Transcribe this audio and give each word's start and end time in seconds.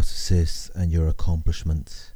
narcissists 0.00 0.70
and 0.74 0.90
your 0.90 1.08
accomplishments. 1.08 2.12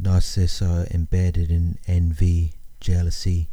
Narcissists 0.00 0.62
are 0.62 0.86
embedded 0.94 1.50
in 1.50 1.78
envy, 1.86 2.54
jealousy, 2.80 3.50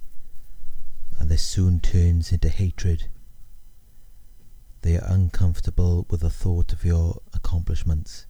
and 1.20 1.30
this 1.30 1.44
soon 1.44 1.82
turns 1.82 2.32
into 2.32 2.48
hatred. 2.48 3.10
They 4.82 4.96
are 4.96 5.12
uncomfortable 5.12 6.06
with 6.10 6.22
the 6.22 6.30
thought 6.30 6.72
of 6.72 6.86
your 6.86 7.22
accomplishments 7.34 8.28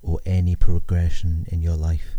or 0.00 0.20
any 0.24 0.54
progression 0.54 1.46
in 1.48 1.62
your 1.62 1.76
life. 1.76 2.18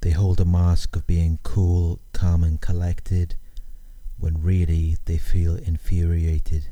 They 0.00 0.10
hold 0.10 0.40
a 0.40 0.44
mask 0.44 0.96
of 0.96 1.06
being 1.06 1.38
cool, 1.44 2.00
calm, 2.12 2.42
and 2.42 2.60
collected 2.60 3.36
when 4.18 4.42
really 4.42 4.96
they 5.04 5.18
feel 5.18 5.54
infuriated. 5.54 6.70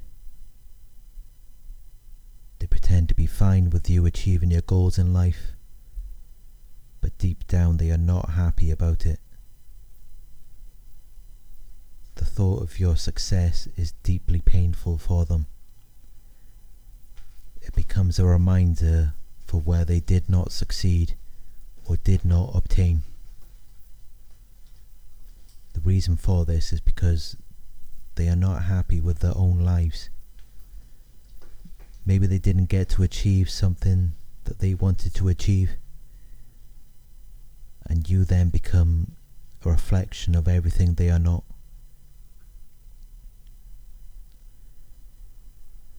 Pretend 3.04 3.08
to 3.10 3.14
be 3.14 3.26
fine 3.26 3.68
with 3.68 3.90
you 3.90 4.06
achieving 4.06 4.50
your 4.50 4.62
goals 4.62 4.98
in 4.98 5.12
life, 5.12 5.52
but 7.02 7.18
deep 7.18 7.46
down 7.46 7.76
they 7.76 7.90
are 7.90 7.98
not 7.98 8.30
happy 8.30 8.70
about 8.70 9.04
it. 9.04 9.20
The 12.14 12.24
thought 12.24 12.62
of 12.62 12.80
your 12.80 12.96
success 12.96 13.68
is 13.76 13.92
deeply 14.02 14.40
painful 14.40 14.96
for 14.96 15.26
them. 15.26 15.46
It 17.60 17.74
becomes 17.74 18.18
a 18.18 18.24
reminder 18.24 19.12
for 19.46 19.60
where 19.60 19.84
they 19.84 20.00
did 20.00 20.30
not 20.30 20.50
succeed 20.50 21.14
or 21.86 21.96
did 21.96 22.24
not 22.24 22.52
obtain. 22.54 23.02
The 25.74 25.80
reason 25.80 26.16
for 26.16 26.46
this 26.46 26.72
is 26.72 26.80
because 26.80 27.36
they 28.14 28.28
are 28.28 28.36
not 28.36 28.62
happy 28.62 29.00
with 29.00 29.18
their 29.18 29.36
own 29.36 29.58
lives. 29.58 30.08
Maybe 32.06 32.26
they 32.26 32.38
didn't 32.38 32.66
get 32.66 32.90
to 32.90 33.02
achieve 33.02 33.48
something 33.48 34.12
that 34.44 34.58
they 34.58 34.74
wanted 34.74 35.14
to 35.14 35.28
achieve. 35.28 35.76
And 37.86 38.08
you 38.08 38.24
then 38.24 38.50
become 38.50 39.12
a 39.64 39.70
reflection 39.70 40.34
of 40.34 40.46
everything 40.48 40.94
they 40.94 41.10
are 41.10 41.18
not. 41.18 41.44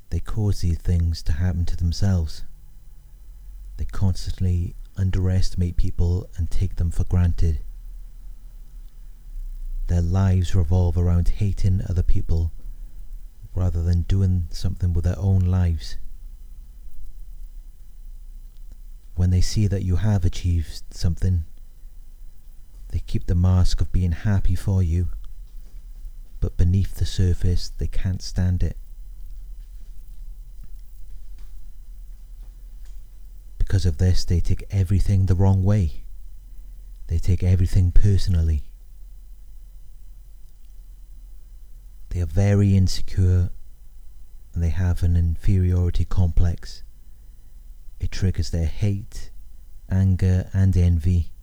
They 0.09 0.20
cause 0.20 0.62
these 0.62 0.78
things 0.78 1.22
to 1.23 1.34
happen 1.34 1.66
to 1.66 1.75
themselves. 1.75 2.44
They 3.78 3.86
constantly 3.86 4.75
underestimate 4.97 5.75
people 5.75 6.30
and 6.38 6.50
take 6.50 6.75
them 6.75 6.92
for 6.92 7.03
granted. 7.03 7.59
Their 9.88 10.02
lives 10.02 10.56
revolve 10.56 10.97
around 10.97 11.30
hating 11.30 11.81
other 11.88 12.03
people 12.03 12.52
rather 13.56 13.81
than 13.81 14.02
doing 14.03 14.48
something 14.52 14.94
with 14.94 15.06
their 15.06 15.17
own 15.17 15.39
lives. 15.39 15.98
When 19.16 19.30
they 19.30 19.42
see 19.42 19.66
that 19.67 19.84
you 19.84 19.95
have 19.95 20.25
achieved 20.25 20.84
something, 20.92 21.45
they 22.89 23.00
keep 23.00 23.28
the 23.28 23.36
mask 23.36 23.80
of 23.80 23.92
being 23.92 24.12
happy 24.12 24.56
for 24.56 24.84
you, 24.84 25.08
but 26.42 26.58
beneath 26.58 26.95
the 26.95 27.06
surface 27.06 27.72
they 27.78 27.88
can't 27.88 28.22
stand 28.22 28.62
it. 28.62 28.78
Because 33.58 33.86
of 33.86 33.97
this, 33.97 34.23
they 34.25 34.42
take 34.42 34.64
everything 34.69 35.25
the 35.25 35.34
wrong 35.34 35.64
way. 35.64 36.03
They 37.08 37.17
take 37.17 37.42
everything 37.42 37.92
personally. 37.92 38.64
They 42.16 42.21
are 42.21 42.25
very 42.25 42.77
insecure 42.77 43.49
and 44.53 44.63
they 44.63 44.69
have 44.69 45.03
an 45.03 45.17
inferiority 45.17 46.05
complex. 46.05 46.81
It 47.99 48.09
triggers 48.09 48.52
their 48.52 48.67
hate, 48.67 49.31
anger, 49.89 50.50
and 50.53 50.78
envy, 50.78 51.34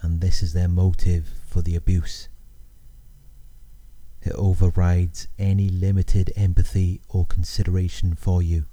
and 0.00 0.20
this 0.20 0.40
is 0.40 0.52
their 0.52 0.68
motive 0.68 1.30
for 1.48 1.62
the 1.62 1.74
abuse. 1.74 2.28
It 4.22 4.34
overrides 4.34 5.26
any 5.36 5.68
limited 5.68 6.32
empathy 6.36 7.00
or 7.08 7.26
consideration 7.26 8.14
for 8.14 8.40
you. 8.40 8.66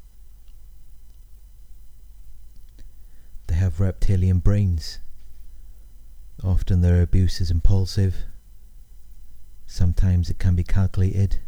They 3.47 3.55
have 3.55 3.79
reptilian 3.79 4.37
brains. 4.37 4.99
Often 6.43 6.81
their 6.81 7.01
abuse 7.01 7.41
is 7.41 7.49
impulsive 7.49 8.25
Sometimes 9.71 10.31
it 10.31 10.39
can 10.39 10.55
be 10.55 10.63
calculated. 10.63 11.41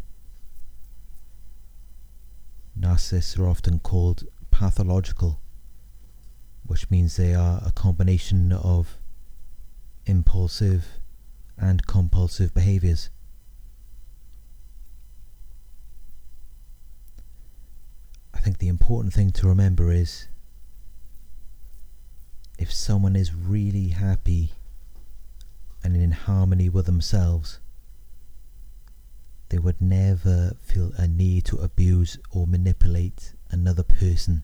Narcissists 2.80 3.38
are 3.40 3.50
often 3.50 3.80
called 3.80 4.28
pathological, 4.52 5.42
which 6.64 6.92
means 6.92 7.18
they 7.18 7.34
are 7.34 7.64
a 7.66 7.72
combination 7.72 8.52
of 8.52 9.00
impulsive 10.06 11.00
and 11.58 11.88
compulsive 11.88 12.54
behaviors. 12.54 13.10
I 18.36 18.40
think 18.40 18.60
the 18.60 18.68
important 18.68 19.16
thing 19.16 19.32
to 19.32 19.48
remember 19.48 19.92
is 19.92 20.28
if 22.60 22.72
someone 22.72 23.16
is 23.16 23.34
really 23.34 23.88
happy 23.88 24.52
and 25.84 25.96
in 25.98 26.12
harmony 26.12 26.70
with 26.70 26.86
themselves, 26.86 27.60
would 29.62 29.80
never 29.80 30.56
feel 30.62 30.92
a 30.98 31.08
need 31.08 31.46
to 31.46 31.58
abuse 31.58 32.18
or 32.32 32.48
manipulate 32.48 33.34
another 33.50 33.84
person. 33.84 34.44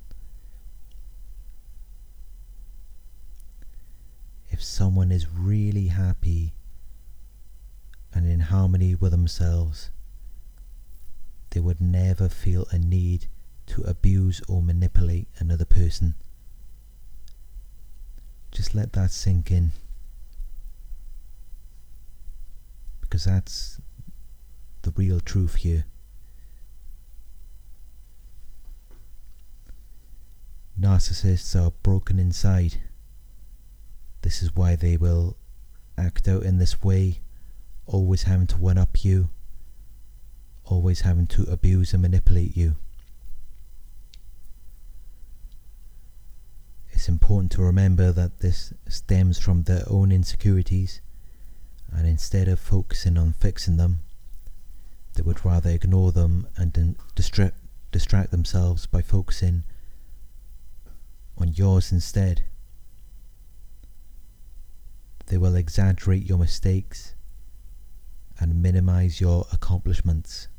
If 4.49 4.63
someone 4.63 5.11
is 5.11 5.27
really 5.29 5.87
happy 5.87 6.53
and 8.13 8.29
in 8.29 8.39
harmony 8.39 8.95
with 8.95 9.11
themselves, 9.11 9.91
they 11.49 11.59
would 11.59 11.81
never 11.81 12.29
feel 12.29 12.67
a 12.71 12.77
need 12.77 13.27
to 13.67 13.81
abuse 13.83 14.41
or 14.47 14.61
manipulate 14.61 15.27
another 15.39 15.65
person. 15.65 16.15
Just 18.51 18.73
let 18.73 18.93
that 18.93 19.11
sink 19.11 19.51
in. 19.51 19.71
Because 23.01 23.25
that's 23.25 23.79
the 24.87 24.93
real 24.95 25.19
truth 25.19 25.55
here. 25.55 25.85
Narcissists 30.79 31.59
are 31.59 31.71
broken 31.83 32.19
inside. 32.19 32.77
This 34.21 34.41
is 34.41 34.55
why 34.55 34.77
they 34.77 34.95
will 34.95 35.35
act 35.97 36.29
out 36.29 36.43
in 36.43 36.57
this 36.57 36.81
way, 36.81 37.19
always 37.85 38.23
having 38.23 38.47
to 38.47 38.57
one 38.57 38.77
up 38.77 39.03
you, 39.03 39.29
always 40.63 41.01
having 41.01 41.27
to 41.27 41.43
abuse 41.43 41.91
and 41.91 42.01
manipulate 42.01 42.55
you. 42.55 42.77
It's 46.91 47.09
important 47.09 47.51
to 47.53 47.61
remember 47.61 48.13
that 48.13 48.39
this 48.39 48.73
stems 48.87 49.37
from 49.37 49.63
their 49.63 49.83
own 49.87 50.13
insecurities, 50.13 51.01
and 51.91 52.07
instead 52.07 52.47
of 52.47 52.59
focusing 52.59 53.17
on 53.17 53.33
fixing 53.33 53.75
them, 53.75 53.99
they 55.17 55.23
would 55.23 55.43
rather 55.43 55.71
ignore 55.71 56.11
them 56.11 56.47
and 56.57 56.95
distract, 57.15 57.57
distract 57.91 58.29
themselves 58.29 58.85
by 58.85 59.01
focusing 59.01 59.63
on 61.39 61.47
yours 61.47 61.91
instead. 61.91 62.43
They 65.25 65.37
will 65.37 65.55
exaggerate 65.55 66.23
your 66.23 66.37
mistakes 66.37 67.15
and 68.39 68.61
minimize 68.61 69.19
your 69.19 69.47
accomplishments. 69.51 70.49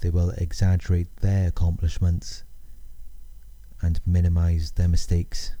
They 0.00 0.10
will 0.10 0.30
exaggerate 0.30 1.16
their 1.16 1.48
accomplishments 1.48 2.44
and 3.82 4.00
minimize 4.06 4.70
their 4.72 4.88
mistakes. 4.88 5.56